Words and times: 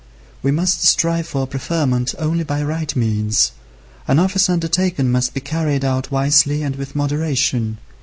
We 0.41 0.49
must 0.49 0.83
strive 0.83 1.27
for 1.27 1.45
preferment 1.45 2.15
only 2.17 2.43
by 2.43 2.63
right 2.63 2.95
means. 2.95 3.51
An 4.07 4.17
office 4.17 4.49
undertaken 4.49 5.11
must 5.11 5.35
be 5.35 5.41
carried 5.41 5.85
out 5.85 6.09
wisely 6.09 6.63
and 6.63 6.75
with 6.75 6.95
moderation. 6.95 7.77